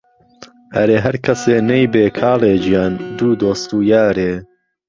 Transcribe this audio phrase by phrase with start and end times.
[0.73, 4.33] ئهرێ ههر کهسێ نهیبێ کاڵێ گیان دوو دۆست و یارێ